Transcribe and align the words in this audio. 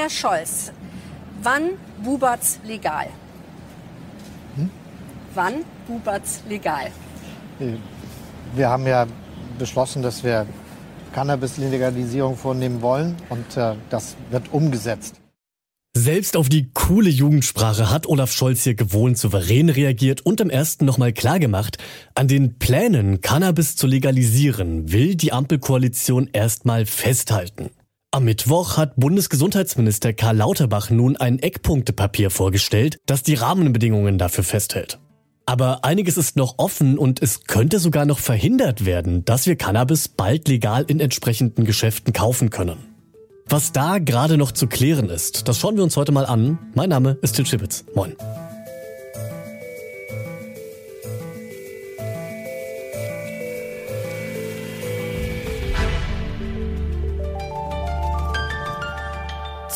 Herr 0.00 0.10
Scholz, 0.10 0.70
wann 1.42 1.70
bubert's 2.04 2.60
legal? 2.64 3.08
Hm? 4.54 4.70
Wann 5.34 5.54
bubert's 5.88 6.40
legal? 6.48 6.92
Wir 8.54 8.68
haben 8.68 8.86
ja 8.86 9.08
beschlossen, 9.58 10.00
dass 10.00 10.22
wir 10.22 10.46
Cannabis-Legalisierung 11.12 12.36
vornehmen 12.36 12.80
wollen 12.80 13.16
und 13.28 13.56
äh, 13.56 13.74
das 13.90 14.14
wird 14.30 14.52
umgesetzt. 14.52 15.16
Selbst 15.96 16.36
auf 16.36 16.48
die 16.48 16.70
coole 16.74 17.10
Jugendsprache 17.10 17.90
hat 17.90 18.06
Olaf 18.06 18.30
Scholz 18.30 18.62
hier 18.62 18.74
gewohnt 18.74 19.18
souverän 19.18 19.68
reagiert 19.68 20.24
und 20.24 20.40
im 20.40 20.48
ersten 20.48 20.84
nochmal 20.84 21.12
klargemacht, 21.12 21.78
an 22.14 22.28
den 22.28 22.60
Plänen, 22.60 23.20
Cannabis 23.20 23.74
zu 23.74 23.88
legalisieren, 23.88 24.92
will 24.92 25.16
die 25.16 25.32
Ampelkoalition 25.32 26.30
erstmal 26.32 26.86
festhalten. 26.86 27.70
Am 28.10 28.24
Mittwoch 28.24 28.78
hat 28.78 28.96
Bundesgesundheitsminister 28.96 30.14
Karl 30.14 30.38
Lauterbach 30.38 30.88
nun 30.88 31.18
ein 31.18 31.38
Eckpunktepapier 31.40 32.30
vorgestellt, 32.30 32.96
das 33.04 33.22
die 33.22 33.34
Rahmenbedingungen 33.34 34.16
dafür 34.16 34.44
festhält. 34.44 34.98
Aber 35.44 35.84
einiges 35.84 36.16
ist 36.16 36.34
noch 36.34 36.54
offen 36.56 36.96
und 36.96 37.20
es 37.20 37.44
könnte 37.44 37.78
sogar 37.78 38.06
noch 38.06 38.18
verhindert 38.18 38.86
werden, 38.86 39.26
dass 39.26 39.46
wir 39.46 39.56
Cannabis 39.56 40.08
bald 40.08 40.48
legal 40.48 40.86
in 40.88 41.00
entsprechenden 41.00 41.66
Geschäften 41.66 42.14
kaufen 42.14 42.48
können. 42.48 42.78
Was 43.44 43.72
da 43.72 43.98
gerade 43.98 44.38
noch 44.38 44.52
zu 44.52 44.68
klären 44.68 45.10
ist, 45.10 45.46
das 45.46 45.58
schauen 45.58 45.76
wir 45.76 45.84
uns 45.84 45.98
heute 45.98 46.12
mal 46.12 46.24
an. 46.24 46.58
Mein 46.74 46.88
Name 46.88 47.18
ist 47.20 47.36
Til 47.36 47.44
Schibitz. 47.44 47.84
Moin. 47.94 48.16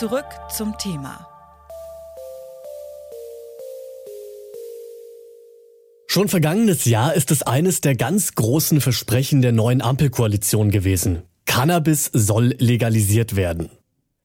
Zurück 0.03 0.27
zum 0.53 0.77
Thema. 0.79 1.29
Schon 6.09 6.27
vergangenes 6.27 6.87
Jahr 6.87 7.15
ist 7.15 7.31
es 7.31 7.45
eines 7.45 7.83
der 7.83 7.95
ganz 7.95 8.35
großen 8.35 8.81
Versprechen 8.81 9.43
der 9.43 9.53
neuen 9.53 9.81
Ampelkoalition 9.81 10.73
gewesen. 10.73 11.23
Cannabis 11.45 12.11
soll 12.13 12.57
legalisiert 12.59 13.37
werden. 13.37 13.71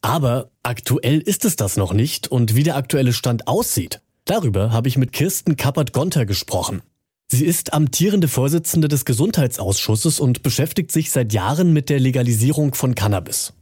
Aber 0.01 0.49
aktuell 0.63 1.19
ist 1.19 1.45
es 1.45 1.57
das 1.57 1.77
noch 1.77 1.93
nicht 1.93 2.27
und 2.27 2.55
wie 2.55 2.63
der 2.63 2.75
aktuelle 2.75 3.13
Stand 3.13 3.47
aussieht, 3.47 4.01
darüber 4.25 4.71
habe 4.71 4.87
ich 4.87 4.97
mit 4.97 5.13
Kirsten 5.13 5.57
Kappert-Gonter 5.57 6.25
gesprochen. 6.25 6.81
Sie 7.27 7.45
ist 7.45 7.73
amtierende 7.73 8.27
Vorsitzende 8.27 8.87
des 8.87 9.05
Gesundheitsausschusses 9.05 10.19
und 10.19 10.41
beschäftigt 10.41 10.91
sich 10.91 11.11
seit 11.11 11.33
Jahren 11.33 11.71
mit 11.71 11.89
der 11.89 11.99
Legalisierung 11.99 12.73
von 12.73 12.95
Cannabis. 12.95 13.53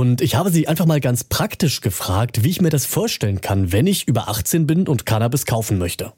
Und 0.00 0.22
ich 0.22 0.34
habe 0.34 0.48
sie 0.48 0.66
einfach 0.66 0.86
mal 0.86 0.98
ganz 0.98 1.24
praktisch 1.24 1.82
gefragt, 1.82 2.42
wie 2.42 2.48
ich 2.48 2.62
mir 2.62 2.70
das 2.70 2.86
vorstellen 2.86 3.42
kann, 3.42 3.70
wenn 3.70 3.86
ich 3.86 4.08
über 4.08 4.28
18 4.28 4.66
bin 4.66 4.88
und 4.88 5.04
Cannabis 5.04 5.44
kaufen 5.44 5.76
möchte. 5.76 6.14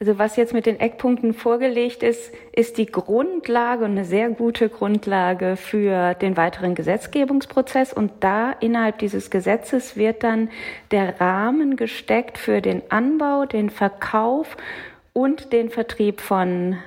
Also 0.00 0.18
was 0.18 0.34
jetzt 0.34 0.52
mit 0.52 0.66
den 0.66 0.80
Eckpunkten 0.80 1.32
vorgelegt 1.32 2.02
ist, 2.02 2.32
ist 2.52 2.76
die 2.76 2.86
Grundlage 2.86 3.84
und 3.84 3.92
eine 3.92 4.04
sehr 4.04 4.30
gute 4.30 4.68
Grundlage 4.68 5.54
für 5.54 6.14
den 6.14 6.36
weiteren 6.36 6.74
Gesetzgebungsprozess. 6.74 7.92
Und 7.92 8.10
da 8.18 8.50
innerhalb 8.50 8.98
dieses 8.98 9.30
Gesetzes 9.30 9.96
wird 9.96 10.24
dann 10.24 10.48
der 10.90 11.20
Rahmen 11.20 11.76
gesteckt 11.76 12.36
für 12.36 12.60
den 12.60 12.82
Anbau, 12.88 13.46
den 13.46 13.70
Verkauf 13.70 14.56
und 15.12 15.52
den 15.52 15.70
Vertrieb 15.70 16.20
von 16.20 16.78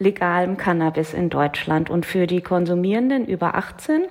legalem 0.00 0.56
Cannabis 0.56 1.14
in 1.14 1.30
Deutschland. 1.30 1.90
Und 1.90 2.06
für 2.06 2.26
die 2.26 2.40
Konsumierenden 2.40 3.24
über 3.24 3.54
18 3.54 4.06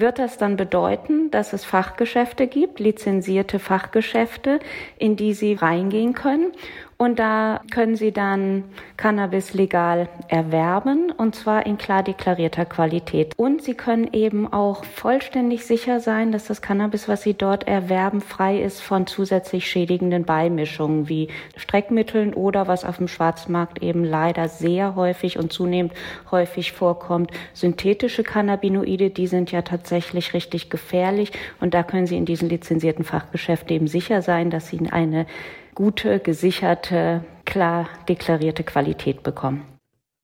wird 0.00 0.18
das 0.18 0.38
dann 0.38 0.56
bedeuten, 0.56 1.30
dass 1.30 1.52
es 1.52 1.64
Fachgeschäfte 1.64 2.46
gibt, 2.46 2.80
lizenzierte 2.80 3.58
Fachgeschäfte, 3.58 4.60
in 4.98 5.16
die 5.16 5.34
sie 5.34 5.54
reingehen 5.54 6.14
können 6.14 6.52
und 6.98 7.18
da 7.18 7.60
können 7.70 7.96
Sie 7.96 8.10
dann 8.10 8.64
Cannabis 8.96 9.52
legal 9.52 10.08
erwerben 10.28 11.10
und 11.10 11.34
zwar 11.34 11.66
in 11.66 11.76
klar 11.76 12.02
deklarierter 12.02 12.64
Qualität. 12.64 13.34
Und 13.36 13.62
Sie 13.62 13.74
können 13.74 14.08
eben 14.12 14.50
auch 14.50 14.84
vollständig 14.84 15.66
sicher 15.66 16.00
sein, 16.00 16.32
dass 16.32 16.46
das 16.46 16.62
Cannabis, 16.62 17.06
was 17.06 17.22
Sie 17.22 17.34
dort 17.34 17.68
erwerben, 17.68 18.22
frei 18.22 18.60
ist 18.62 18.80
von 18.80 19.06
zusätzlich 19.06 19.68
schädigenden 19.68 20.24
Beimischungen 20.24 21.08
wie 21.08 21.28
Streckmitteln 21.56 22.32
oder 22.32 22.66
was 22.66 22.84
auf 22.84 22.96
dem 22.96 23.08
Schwarzmarkt 23.08 23.82
eben 23.82 24.02
leider 24.02 24.48
sehr 24.48 24.94
häufig 24.94 25.38
und 25.38 25.52
zunehmend 25.52 25.92
häufig 26.30 26.72
vorkommt, 26.72 27.30
synthetische 27.52 28.22
Cannabinoide, 28.22 29.10
die 29.10 29.26
sind 29.26 29.52
ja 29.52 29.62
tatsächlich 29.62 30.32
richtig 30.32 30.70
gefährlich 30.70 31.32
und 31.60 31.74
da 31.74 31.82
können 31.82 32.06
Sie 32.06 32.16
in 32.16 32.24
diesen 32.24 32.48
lizenzierten 32.48 33.04
Fachgeschäften 33.04 33.70
eben 33.70 33.86
sicher 33.86 34.22
sein, 34.22 34.50
dass 34.50 34.68
Sie 34.68 34.80
eine 34.90 35.26
gute, 35.76 36.18
gesicherte, 36.18 37.24
klar 37.44 37.88
deklarierte 38.08 38.64
Qualität 38.64 39.22
bekommen. 39.22 39.62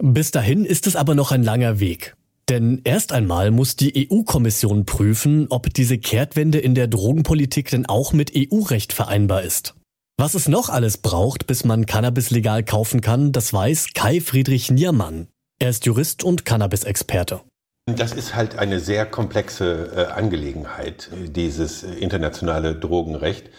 Bis 0.03 0.33
dahin 0.33 0.65
ist 0.65 0.89
es 0.89 0.97
aber 0.97 1.15
noch 1.15 1.31
ein 1.31 1.45
langer 1.45 1.79
Weg. 1.79 2.17
Denn 2.49 2.81
erst 2.83 3.13
einmal 3.13 3.53
muss 3.53 3.77
die 3.77 4.11
EU-Kommission 4.11 4.85
prüfen, 4.85 5.47
ob 5.51 5.73
diese 5.73 5.99
Kehrtwende 5.99 6.59
in 6.59 6.75
der 6.75 6.89
Drogenpolitik 6.89 7.71
denn 7.71 7.87
auch 7.87 8.13
mit 8.13 8.33
EU-Recht 8.37 8.93
vereinbar 8.93 9.43
ist. 9.43 9.75
Was 10.19 10.35
es 10.35 10.49
noch 10.49 10.69
alles 10.69 10.99
braucht, 10.99 11.47
bis 11.47 11.65
man 11.65 11.87
Cannabis 11.87 12.31
legal 12.31 12.65
kaufen 12.65 13.01
kann, 13.01 13.31
das 13.31 13.53
weiß 13.53 13.95
Kai 13.95 14.21
Friedrich 14.21 14.71
Niermann. 14.71 15.29
Er 15.61 15.71
ist 15.71 15.87
Jurist 15.87 16.25
und 16.25 16.45
Cannabis-Experte. 16.45 17.41
Das 17.87 18.13
ist 18.13 18.35
halt 18.35 18.59
eine 18.59 18.81
sehr 18.81 19.07
komplexe 19.07 19.93
äh, 19.97 20.13
Angelegenheit, 20.13 21.11
dieses 21.13 21.83
äh, 21.83 21.95
internationale 21.95 22.75
Drogenrecht. 22.75 23.51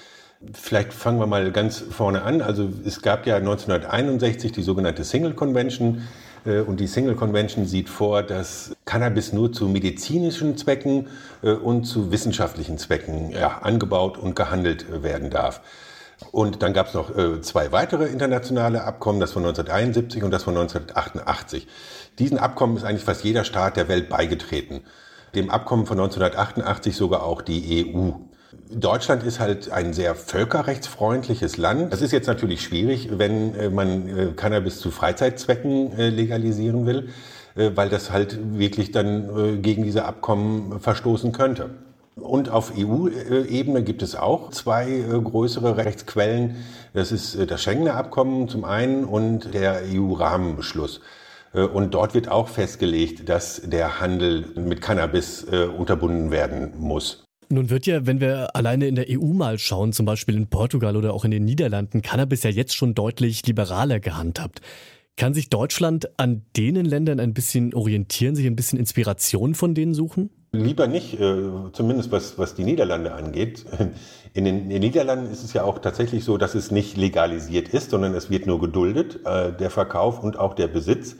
Vielleicht 0.51 0.93
fangen 0.93 1.19
wir 1.19 1.27
mal 1.27 1.51
ganz 1.51 1.79
vorne 1.79 2.23
an. 2.23 2.41
Also 2.41 2.69
es 2.85 3.01
gab 3.01 3.25
ja 3.25 3.37
1961 3.37 4.51
die 4.51 4.61
sogenannte 4.61 5.03
Single 5.03 5.33
Convention. 5.33 6.07
Äh, 6.45 6.59
und 6.59 6.79
die 6.79 6.87
Single 6.87 7.15
Convention 7.15 7.65
sieht 7.65 7.89
vor, 7.89 8.23
dass 8.23 8.75
Cannabis 8.85 9.33
nur 9.33 9.51
zu 9.53 9.67
medizinischen 9.67 10.57
Zwecken 10.57 11.07
äh, 11.41 11.51
und 11.51 11.85
zu 11.85 12.11
wissenschaftlichen 12.11 12.77
Zwecken 12.77 13.31
ja, 13.31 13.59
angebaut 13.59 14.17
und 14.17 14.35
gehandelt 14.35 15.03
werden 15.03 15.29
darf. 15.29 15.61
Und 16.31 16.61
dann 16.63 16.73
gab 16.73 16.87
es 16.87 16.93
noch 16.93 17.15
äh, 17.17 17.41
zwei 17.41 17.71
weitere 17.71 18.05
internationale 18.05 18.83
Abkommen, 18.83 19.19
das 19.19 19.31
von 19.31 19.43
1971 19.43 20.23
und 20.23 20.31
das 20.31 20.43
von 20.43 20.55
1988. 20.55 21.67
Diesen 22.19 22.37
Abkommen 22.37 22.77
ist 22.77 22.83
eigentlich 22.83 23.03
fast 23.03 23.23
jeder 23.23 23.43
Staat 23.43 23.77
der 23.77 23.87
Welt 23.87 24.09
beigetreten. 24.09 24.81
Dem 25.35 25.49
Abkommen 25.49 25.85
von 25.85 25.99
1988 25.99 26.95
sogar 26.95 27.23
auch 27.23 27.41
die 27.41 27.93
EU. 27.93 28.11
Deutschland 28.75 29.23
ist 29.23 29.39
halt 29.39 29.71
ein 29.71 29.93
sehr 29.93 30.15
völkerrechtsfreundliches 30.15 31.57
Land. 31.57 31.93
Das 31.93 32.01
ist 32.01 32.11
jetzt 32.11 32.27
natürlich 32.27 32.61
schwierig, 32.61 33.09
wenn 33.17 33.55
äh, 33.55 33.69
man 33.69 34.07
äh, 34.07 34.27
Cannabis 34.35 34.79
zu 34.79 34.91
Freizeitzwecken 34.91 35.97
äh, 35.97 36.09
legalisieren 36.09 36.85
will, 36.85 37.09
weil 37.55 37.87
das 37.87 38.09
halt 38.09 38.57
wirklich 38.57 38.91
dann 38.91 39.61
gegen 39.61 39.83
diese 39.83 40.05
Abkommen 40.05 40.79
verstoßen 40.79 41.33
könnte. 41.33 41.69
Und 42.15 42.49
auf 42.49 42.73
EU-Ebene 42.75 43.83
gibt 43.83 44.01
es 44.01 44.15
auch 44.15 44.49
zwei 44.49 45.03
größere 45.23 45.77
Rechtsquellen. 45.77 46.55
Das 46.95 47.11
ist 47.11 47.37
das 47.51 47.61
Schengener 47.61 47.93
Abkommen 47.93 48.49
zum 48.49 48.65
einen 48.65 49.05
und 49.05 49.53
der 49.53 49.83
EU-Rahmenbeschluss. 49.85 51.01
Und 51.51 51.93
dort 51.93 52.15
wird 52.15 52.27
auch 52.27 52.47
festgelegt, 52.47 53.29
dass 53.29 53.61
der 53.63 53.99
Handel 53.99 54.47
mit 54.55 54.81
Cannabis 54.81 55.43
unterbunden 55.43 56.31
werden 56.31 56.73
muss. 56.79 57.23
Nun 57.53 57.69
wird 57.69 57.85
ja, 57.85 58.07
wenn 58.07 58.19
wir 58.19 58.55
alleine 58.55 58.87
in 58.87 58.95
der 58.95 59.05
EU 59.09 59.31
mal 59.31 59.59
schauen, 59.59 59.93
zum 59.93 60.07
Beispiel 60.07 60.35
in 60.35 60.47
Portugal 60.47 60.97
oder 60.97 61.13
auch 61.13 61.23
in 61.23 61.29
den 61.29 61.45
Niederlanden, 61.45 62.01
Cannabis 62.01 62.41
ja 62.41 62.49
jetzt 62.49 62.75
schon 62.75 62.95
deutlich 62.95 63.45
liberaler 63.45 63.99
gehandhabt. 63.99 64.61
Kann 65.17 65.35
sich 65.35 65.49
Deutschland 65.49 66.19
an 66.19 66.43
denen 66.57 66.83
Ländern 66.83 67.19
ein 67.19 67.35
bisschen 67.35 67.75
orientieren, 67.75 68.35
sich 68.35 68.47
ein 68.47 68.55
bisschen 68.55 68.79
Inspiration 68.79 69.53
von 69.53 69.75
denen 69.75 69.93
suchen? 69.93 70.31
Lieber 70.51 70.87
nicht, 70.87 71.19
äh, 71.19 71.51
zumindest 71.73 72.11
was, 72.11 72.39
was 72.39 72.55
die 72.55 72.63
Niederlande 72.63 73.13
angeht. 73.13 73.65
In 74.35 74.45
den, 74.45 74.61
in 74.63 74.69
den, 74.71 74.81
Niederlanden 74.81 75.31
ist 75.31 75.43
es 75.43 75.53
ja 75.53 75.63
auch 75.63 75.77
tatsächlich 75.77 76.23
so, 76.23 76.39
dass 76.39 76.55
es 76.55 76.71
nicht 76.71 76.97
legalisiert 76.97 77.67
ist, 77.67 77.91
sondern 77.91 78.15
es 78.15 78.31
wird 78.31 78.47
nur 78.47 78.59
geduldet, 78.59 79.19
äh, 79.25 79.53
der 79.53 79.69
Verkauf 79.69 80.23
und 80.23 80.39
auch 80.39 80.55
der 80.55 80.67
Besitz. 80.67 81.17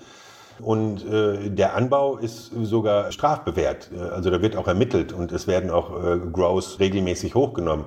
Und 0.64 1.06
äh, 1.06 1.50
der 1.50 1.76
Anbau 1.76 2.18
ist 2.18 2.52
sogar 2.64 3.12
strafbewehrt. 3.12 3.90
Äh, 3.94 4.00
also 4.00 4.30
da 4.30 4.42
wird 4.42 4.56
auch 4.56 4.68
ermittelt 4.68 5.12
und 5.12 5.32
es 5.32 5.48
werden 5.48 5.70
auch 5.70 5.92
äh, 6.04 6.18
Grows 6.32 6.80
regelmäßig 6.80 7.36
hochgenommen. 7.36 7.86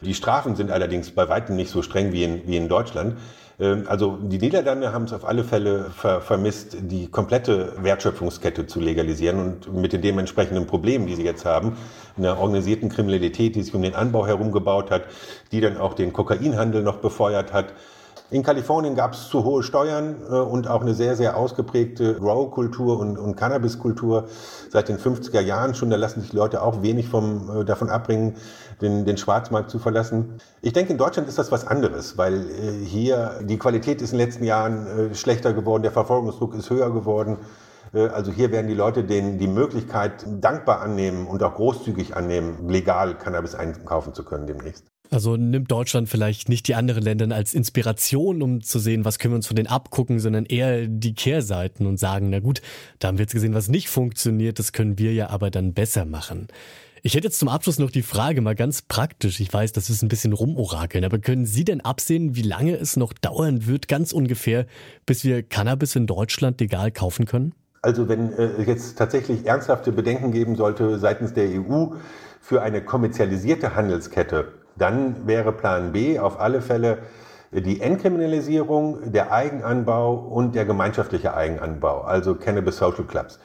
Die 0.00 0.14
Strafen 0.14 0.54
sind 0.54 0.70
allerdings 0.70 1.10
bei 1.10 1.28
weitem 1.28 1.56
nicht 1.56 1.70
so 1.70 1.82
streng 1.82 2.12
wie 2.12 2.24
in, 2.24 2.46
wie 2.46 2.56
in 2.56 2.68
Deutschland. 2.68 3.16
Ähm, 3.60 3.84
also 3.86 4.16
die 4.20 4.38
Niederlande 4.38 4.92
haben 4.92 5.04
es 5.04 5.12
auf 5.12 5.24
alle 5.24 5.44
Fälle 5.44 5.90
ver 5.90 6.20
vermisst, 6.20 6.76
die 6.80 7.08
komplette 7.08 7.72
Wertschöpfungskette 7.82 8.66
zu 8.66 8.80
legalisieren 8.80 9.38
und 9.66 9.74
mit 9.74 9.92
den 9.92 10.02
dementsprechenden 10.02 10.66
Problemen, 10.66 11.06
die 11.06 11.14
sie 11.14 11.24
jetzt 11.24 11.44
haben, 11.44 11.76
einer 12.16 12.38
organisierten 12.38 12.88
Kriminalität, 12.88 13.54
die 13.54 13.62
sich 13.62 13.74
um 13.74 13.82
den 13.82 13.94
Anbau 13.94 14.26
herum 14.26 14.52
gebaut 14.52 14.90
hat, 14.90 15.02
die 15.52 15.60
dann 15.60 15.76
auch 15.76 15.94
den 15.94 16.12
Kokainhandel 16.12 16.82
noch 16.82 16.98
befeuert 16.98 17.52
hat, 17.52 17.74
In 18.30 18.42
Kalifornien 18.42 18.94
gab 18.94 19.14
es 19.14 19.30
zu 19.30 19.42
hohe 19.42 19.62
Steuern 19.62 20.16
äh, 20.28 20.34
und 20.34 20.68
auch 20.68 20.82
eine 20.82 20.92
sehr, 20.92 21.16
sehr 21.16 21.38
ausgeprägte 21.38 22.16
Grow-Kultur 22.16 22.98
und, 23.00 23.16
und 23.16 23.36
Cannabis-Kultur 23.36 24.28
seit 24.68 24.90
den 24.90 24.98
50er 24.98 25.40
Jahren 25.40 25.74
schon. 25.74 25.88
Da 25.88 25.96
lassen 25.96 26.20
sich 26.20 26.34
Leute 26.34 26.60
auch 26.60 26.82
wenig 26.82 27.08
vom, 27.08 27.60
äh, 27.60 27.64
davon 27.64 27.88
abbringen, 27.88 28.36
den, 28.82 29.06
den 29.06 29.16
Schwarzmarkt 29.16 29.70
zu 29.70 29.78
verlassen. 29.78 30.42
Ich 30.60 30.74
denke, 30.74 30.92
in 30.92 30.98
Deutschland 30.98 31.26
ist 31.26 31.38
das 31.38 31.50
was 31.50 31.66
anderes, 31.66 32.18
weil 32.18 32.50
äh, 32.50 32.84
hier 32.84 33.40
die 33.44 33.58
Qualität 33.58 34.02
ist 34.02 34.12
in 34.12 34.18
den 34.18 34.26
letzten 34.26 34.44
Jahren 34.44 34.86
äh, 34.86 35.14
schlechter 35.14 35.54
geworden, 35.54 35.82
der 35.82 35.92
Verfolgungsdruck 35.92 36.54
ist 36.54 36.68
höher 36.68 36.92
geworden. 36.92 37.38
Äh, 37.94 38.08
also 38.08 38.30
hier 38.30 38.52
werden 38.52 38.68
die 38.68 38.74
Leute 38.74 39.04
den, 39.04 39.38
die 39.38 39.48
Möglichkeit 39.48 40.26
dankbar 40.28 40.82
annehmen 40.82 41.26
und 41.26 41.42
auch 41.42 41.54
großzügig 41.54 42.14
annehmen, 42.14 42.68
legal 42.68 43.16
Cannabis 43.16 43.54
einkaufen 43.54 44.12
zu 44.12 44.22
können 44.22 44.46
demnächst. 44.46 44.84
Also 45.10 45.36
nimmt 45.36 45.70
Deutschland 45.70 46.08
vielleicht 46.08 46.48
nicht 46.48 46.68
die 46.68 46.74
anderen 46.74 47.02
Länder 47.02 47.34
als 47.34 47.54
Inspiration, 47.54 48.42
um 48.42 48.60
zu 48.60 48.78
sehen, 48.78 49.04
was 49.04 49.18
können 49.18 49.32
wir 49.32 49.36
uns 49.36 49.46
von 49.46 49.56
denen 49.56 49.68
abgucken, 49.68 50.20
sondern 50.20 50.44
eher 50.44 50.86
die 50.86 51.14
Kehrseiten 51.14 51.86
und 51.86 51.98
sagen, 51.98 52.28
na 52.30 52.40
gut, 52.40 52.60
da 52.98 53.08
haben 53.08 53.18
wir 53.18 53.22
jetzt 53.22 53.32
gesehen, 53.32 53.54
was 53.54 53.68
nicht 53.68 53.88
funktioniert, 53.88 54.58
das 54.58 54.72
können 54.72 54.98
wir 54.98 55.14
ja 55.14 55.30
aber 55.30 55.50
dann 55.50 55.72
besser 55.72 56.04
machen. 56.04 56.48
Ich 57.02 57.14
hätte 57.14 57.28
jetzt 57.28 57.38
zum 57.38 57.48
Abschluss 57.48 57.78
noch 57.78 57.90
die 57.90 58.02
Frage 58.02 58.40
mal 58.40 58.56
ganz 58.56 58.82
praktisch. 58.82 59.40
Ich 59.40 59.52
weiß, 59.52 59.72
das 59.72 59.88
ist 59.88 60.02
ein 60.02 60.08
bisschen 60.08 60.32
rumorakeln, 60.32 61.04
aber 61.04 61.18
können 61.18 61.46
Sie 61.46 61.64
denn 61.64 61.80
absehen, 61.80 62.34
wie 62.34 62.42
lange 62.42 62.76
es 62.76 62.96
noch 62.96 63.12
dauern 63.12 63.66
wird, 63.66 63.88
ganz 63.88 64.12
ungefähr, 64.12 64.66
bis 65.06 65.24
wir 65.24 65.42
Cannabis 65.42 65.94
in 65.96 66.06
Deutschland 66.06 66.60
legal 66.60 66.90
kaufen 66.90 67.24
können? 67.24 67.54
Also 67.82 68.08
wenn 68.08 68.32
äh, 68.32 68.62
jetzt 68.62 68.98
tatsächlich 68.98 69.46
ernsthafte 69.46 69.92
Bedenken 69.92 70.32
geben 70.32 70.56
sollte 70.56 70.98
seitens 70.98 71.32
der 71.32 71.48
EU 71.48 71.94
für 72.40 72.62
eine 72.62 72.82
kommerzialisierte 72.82 73.76
Handelskette, 73.76 74.48
dann 74.78 75.26
wäre 75.26 75.52
Plan 75.52 75.92
B 75.92 76.18
auf 76.18 76.40
alle 76.40 76.60
Fälle 76.60 76.98
die 77.50 77.80
Entkriminalisierung, 77.80 79.10
der 79.12 79.32
Eigenanbau 79.32 80.14
und 80.14 80.54
der 80.54 80.66
gemeinschaftliche 80.66 81.34
Eigenanbau, 81.34 82.02
also 82.02 82.34
Cannabis 82.34 82.76
Social 82.76 83.04
Clubs. 83.04 83.38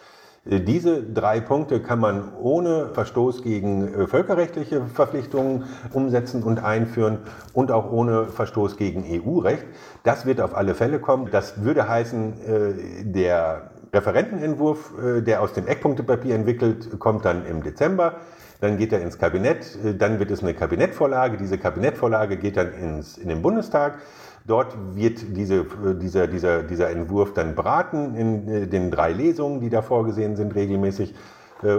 Diese 0.46 1.02
drei 1.02 1.40
Punkte 1.40 1.82
kann 1.82 2.00
man 2.00 2.34
ohne 2.36 2.90
Verstoß 2.90 3.44
gegen 3.44 3.94
äh, 3.94 4.08
völkerrechtliche 4.08 4.82
Verpflichtungen 4.88 5.64
umsetzen 5.94 6.44
und 6.44 6.62
einführen 6.62 7.20
und 7.54 7.72
auch 7.72 7.90
ohne 7.94 8.26
Verstoß 8.26 8.76
gegen 8.76 9.06
EU-Recht. 9.06 9.64
Das 10.04 10.26
wird 10.26 10.42
auf 10.42 10.54
alle 10.54 10.76
Fälle 10.76 11.00
kommen. 11.00 11.30
Das 11.32 11.64
würde 11.64 11.88
heißen, 11.88 12.34
äh, 12.42 13.04
der 13.06 13.70
Referentenentwurf, 13.94 14.94
äh, 14.98 15.22
der 15.22 15.42
aus 15.42 15.54
dem 15.54 15.68
Eckpunktepapier 15.68 16.36
entwickelt, 16.36 17.00
kommt 17.00 17.26
dann 17.26 17.46
im 17.46 17.64
Dezember. 17.64 18.16
Dann 18.60 18.78
geht 18.78 18.92
er 18.94 19.02
ins 19.02 19.20
Kabinett, 19.20 19.78
äh, 19.84 19.96
dann 19.96 20.20
wird 20.20 20.32
es 20.32 20.42
eine 20.42 20.54
Kabinettvorlage. 20.54 21.38
Diese 21.38 21.58
Kabinettvorlage 21.58 22.38
geht 22.38 22.58
dann 22.58 22.74
ins, 22.74 23.18
in 23.18 23.30
den 23.30 23.42
Bundestag. 23.42 24.00
Dort 24.46 24.76
wird 24.96 25.38
diese, 25.38 25.60
äh, 25.60 25.96
dieser, 26.02 26.28
dieser, 26.28 26.64
dieser 26.64 26.90
Entwurf 26.90 27.34
dann 27.34 27.56
beraten 27.56 28.16
in 28.16 28.70
den 28.70 28.90
drei 28.92 29.12
Lesungen, 29.14 29.62
die 29.62 29.70
da 29.70 29.82
vorgesehen 29.82 30.36
sind 30.36 30.56
regelmäßig. 30.56 31.14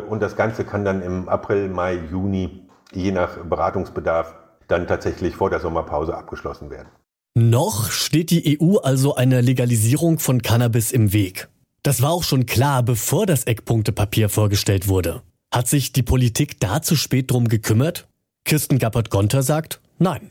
Und 0.08 0.22
das 0.22 0.34
Ganze 0.34 0.64
kann 0.64 0.82
dann 0.82 1.02
im 1.02 1.28
April, 1.28 1.68
Mai, 1.68 1.98
Juni, 2.10 2.66
je 2.92 3.12
nach 3.12 3.36
Beratungsbedarf, 3.36 4.34
dann 4.66 4.86
tatsächlich 4.86 5.36
vor 5.36 5.50
der 5.50 5.60
Sommerpause 5.60 6.16
abgeschlossen 6.16 6.70
werden. 6.70 6.88
Noch 7.34 7.90
steht 7.90 8.30
die 8.30 8.58
EU 8.58 8.78
also 8.78 9.14
einer 9.14 9.42
Legalisierung 9.42 10.18
von 10.18 10.40
Cannabis 10.40 10.90
im 10.90 11.12
Weg. 11.12 11.48
Das 11.84 12.00
war 12.00 12.12
auch 12.12 12.22
schon 12.22 12.46
klar, 12.46 12.82
bevor 12.82 13.26
das 13.26 13.44
Eckpunktepapier 13.44 14.30
vorgestellt 14.30 14.88
wurde. 14.88 15.20
Hat 15.52 15.68
sich 15.68 15.92
die 15.92 16.02
Politik 16.02 16.58
da 16.58 16.80
zu 16.80 16.96
spät 16.96 17.30
drum 17.30 17.46
gekümmert? 17.46 18.08
Kirsten 18.46 18.78
Gappert-Gonter 18.78 19.42
sagt, 19.42 19.82
nein. 19.98 20.30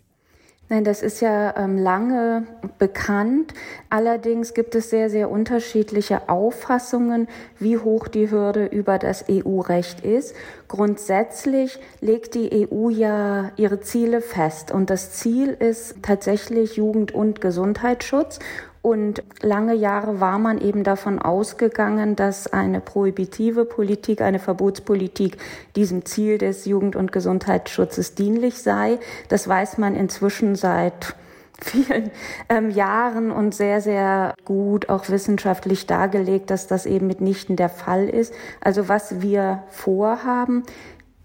Nein, 0.70 0.84
das 0.84 1.04
ist 1.04 1.22
ja 1.22 1.56
ähm, 1.56 1.78
lange 1.78 2.48
bekannt. 2.80 3.54
Allerdings 3.92 4.56
gibt 4.56 4.74
es 4.74 4.90
sehr, 4.90 5.12
sehr 5.12 5.30
unterschiedliche 5.30 6.28
Auffassungen, 6.28 7.28
wie 7.60 7.78
hoch 7.78 8.08
die 8.08 8.32
Hürde 8.32 8.66
über 8.66 8.98
das 8.98 9.26
EU-Recht 9.30 10.00
ist. 10.00 10.34
Grundsätzlich 10.68 11.78
legt 12.02 12.34
die 12.34 12.68
EU 12.68 12.90
ja 12.90 13.52
ihre 13.58 13.80
Ziele 13.80 14.22
fest 14.22 14.72
und 14.72 14.90
das 14.90 15.12
Ziel 15.12 15.50
ist 15.50 15.98
tatsächlich 16.02 16.78
Jugend- 16.78 17.12
und 17.12 17.42
Gesundheitsschutz. 17.42 18.40
Und 18.84 19.24
lange 19.42 19.76
Jahre 19.76 20.20
war 20.20 20.38
man 20.38 20.60
eben 20.60 20.84
davon 20.84 21.18
ausgegangen, 21.18 22.18
dass 22.18 22.52
eine 22.52 22.82
prohibitive 22.82 23.64
Politik, 23.64 24.20
eine 24.20 24.40
Verbotspolitik 24.40 25.38
diesem 25.78 26.04
Ziel 26.04 26.38
des 26.38 26.66
Jugend- 26.66 26.98
und 26.98 27.14
Gesundheitsschutzes 27.14 28.14
dienlich 28.14 28.62
sei. 28.62 29.00
Das 29.30 29.48
weiß 29.48 29.78
man 29.78 29.96
inzwischen 29.96 30.56
seit 30.56 31.16
vielen 31.62 32.12
ähm, 32.50 32.72
Jahren 32.72 33.32
und 33.32 33.56
sehr, 33.56 33.80
sehr 33.80 34.36
gut 34.44 34.90
auch 34.90 35.08
wissenschaftlich 35.08 35.88
dargelegt, 35.88 36.50
dass 36.50 36.68
das 36.68 36.86
eben 36.86 37.08
mitnichten 37.08 37.56
der 37.56 37.70
Fall 37.70 38.10
ist. 38.10 38.34
Also 38.60 38.90
was 38.90 39.22
wir 39.22 39.64
vorhaben, 39.70 40.64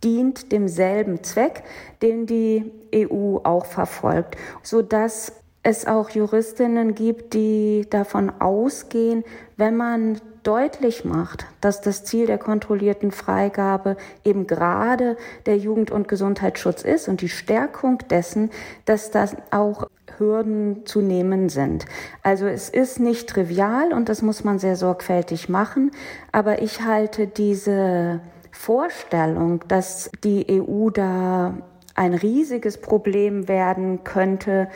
dient 0.04 0.52
demselben 0.52 1.24
Zweck, 1.24 1.64
den 2.02 2.26
die 2.26 2.70
EU 2.94 3.38
auch 3.42 3.66
verfolgt, 3.66 4.36
so 4.62 4.80
dass 4.80 5.32
es 5.68 5.86
auch 5.86 6.08
Juristinnen 6.10 6.94
gibt, 6.94 7.34
die 7.34 7.86
davon 7.90 8.30
ausgehen, 8.40 9.22
wenn 9.58 9.76
man 9.76 10.18
deutlich 10.42 11.04
macht, 11.04 11.44
dass 11.60 11.82
das 11.82 12.04
Ziel 12.04 12.26
der 12.26 12.38
kontrollierten 12.38 13.10
Freigabe 13.10 13.98
eben 14.24 14.46
gerade 14.46 15.18
der 15.44 15.58
Jugend- 15.58 15.90
und 15.90 16.08
Gesundheitsschutz 16.08 16.82
ist 16.82 17.06
und 17.06 17.20
die 17.20 17.28
Stärkung 17.28 17.98
dessen, 18.08 18.50
dass 18.86 19.10
das 19.10 19.36
auch 19.50 19.88
Hürden 20.16 20.86
zu 20.86 21.02
nehmen 21.02 21.50
sind. 21.50 21.84
Also 22.22 22.46
es 22.46 22.70
ist 22.70 22.98
nicht 22.98 23.28
trivial 23.28 23.92
und 23.92 24.08
das 24.08 24.22
muss 24.22 24.44
man 24.44 24.58
sehr 24.58 24.76
sorgfältig 24.76 25.50
machen, 25.50 25.90
aber 26.32 26.62
ich 26.62 26.80
halte 26.82 27.26
diese 27.26 28.20
Vorstellung, 28.52 29.62
dass 29.68 30.10
die 30.24 30.46
EU 30.48 30.88
da 30.88 31.58
ein 31.98 32.14
riesiges 32.14 32.80
Problem 32.80 33.48
werden 33.48 34.04
könnte, 34.04 34.68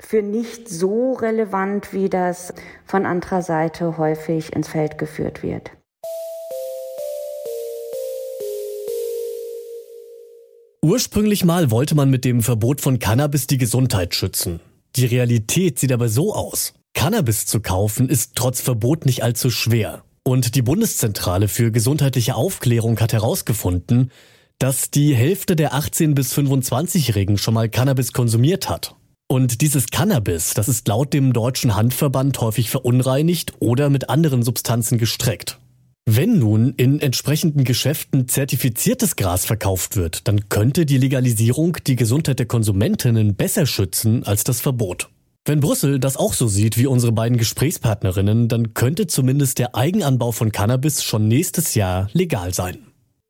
für 0.00 0.22
nicht 0.22 0.68
so 0.68 1.14
relevant, 1.14 1.92
wie 1.92 2.08
das 2.08 2.52
von 2.84 3.06
anderer 3.06 3.42
Seite 3.42 3.98
häufig 3.98 4.52
ins 4.52 4.68
Feld 4.68 4.98
geführt 4.98 5.42
wird. 5.42 5.70
Ursprünglich 10.82 11.44
mal 11.44 11.70
wollte 11.70 11.94
man 11.94 12.10
mit 12.10 12.24
dem 12.24 12.42
Verbot 12.42 12.80
von 12.80 12.98
Cannabis 12.98 13.46
die 13.46 13.58
Gesundheit 13.58 14.14
schützen. 14.14 14.60
Die 14.94 15.06
Realität 15.06 15.78
sieht 15.78 15.92
aber 15.92 16.08
so 16.08 16.32
aus. 16.34 16.74
Cannabis 16.94 17.44
zu 17.44 17.60
kaufen 17.60 18.08
ist 18.08 18.36
trotz 18.36 18.60
Verbot 18.60 19.04
nicht 19.04 19.22
allzu 19.22 19.50
schwer. 19.50 20.04
Und 20.22 20.54
die 20.54 20.62
Bundeszentrale 20.62 21.48
für 21.48 21.70
gesundheitliche 21.70 22.34
Aufklärung 22.34 22.98
hat 23.00 23.12
herausgefunden, 23.12 24.10
dass 24.58 24.90
die 24.90 25.14
Hälfte 25.14 25.54
der 25.54 25.74
18- 25.74 26.14
bis 26.14 26.32
25-Jährigen 26.32 27.36
schon 27.36 27.54
mal 27.54 27.68
Cannabis 27.68 28.12
konsumiert 28.12 28.68
hat. 28.68 28.95
Und 29.28 29.60
dieses 29.60 29.86
Cannabis, 29.86 30.54
das 30.54 30.68
ist 30.68 30.86
laut 30.86 31.12
dem 31.12 31.32
deutschen 31.32 31.74
Handverband 31.74 32.40
häufig 32.40 32.70
verunreinigt 32.70 33.54
oder 33.58 33.90
mit 33.90 34.08
anderen 34.08 34.42
Substanzen 34.42 34.98
gestreckt. 34.98 35.58
Wenn 36.08 36.38
nun 36.38 36.72
in 36.76 37.00
entsprechenden 37.00 37.64
Geschäften 37.64 38.28
zertifiziertes 38.28 39.16
Gras 39.16 39.44
verkauft 39.44 39.96
wird, 39.96 40.28
dann 40.28 40.48
könnte 40.48 40.86
die 40.86 40.98
Legalisierung 40.98 41.78
die 41.84 41.96
Gesundheit 41.96 42.38
der 42.38 42.46
Konsumentinnen 42.46 43.34
besser 43.34 43.66
schützen 43.66 44.22
als 44.22 44.44
das 44.44 44.60
Verbot. 44.60 45.08
Wenn 45.44 45.58
Brüssel 45.58 45.98
das 45.98 46.16
auch 46.16 46.32
so 46.32 46.46
sieht 46.46 46.78
wie 46.78 46.86
unsere 46.86 47.10
beiden 47.10 47.38
Gesprächspartnerinnen, 47.38 48.46
dann 48.46 48.74
könnte 48.74 49.08
zumindest 49.08 49.58
der 49.58 49.74
Eigenanbau 49.74 50.30
von 50.30 50.52
Cannabis 50.52 51.02
schon 51.02 51.26
nächstes 51.26 51.74
Jahr 51.74 52.08
legal 52.12 52.54
sein. 52.54 52.78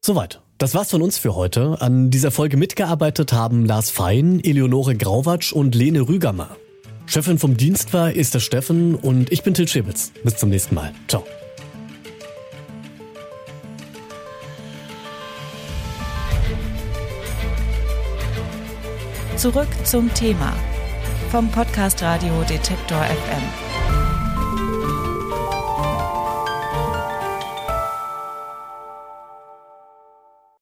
Soweit. 0.05 0.41
Das 0.59 0.75
war's 0.75 0.91
von 0.91 1.03
uns 1.03 1.19
für 1.19 1.35
heute. 1.35 1.83
An 1.83 2.11
dieser 2.11 2.31
Folge 2.31 2.57
mitgearbeitet 2.57 3.33
haben 3.35 3.67
Lars 3.67 3.91
Fein, 3.91 4.41
Eleonore 4.43 4.97
Grauwatsch 4.97 5.53
und 5.53 5.75
Lene 5.75 6.09
Rügamer. 6.09 6.57
Chefin 7.05 7.39
vom 7.39 7.59
Dienst 7.59 7.93
war 7.93 8.17
Esther 8.17 8.41
Steffen 8.41 8.95
und 8.95 9.31
ich 9.31 9.43
bin 9.43 9.53
Til 9.53 9.69
Schäbitz. 9.69 10.13
Bis 10.25 10.37
zum 10.37 10.49
nächsten 10.49 10.75
Mal. 10.75 10.93
Ciao. 11.09 11.25
Zurück 19.37 19.69
zum 19.85 20.13
Thema 20.15 20.55
vom 21.31 21.51
Podcast 21.51 22.03
Radio 22.03 22.43
Detektor 22.49 23.03
FM. 23.03 23.66